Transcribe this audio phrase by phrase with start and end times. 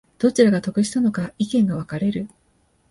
[0.17, 2.27] どちらが得したのか意見が分かれる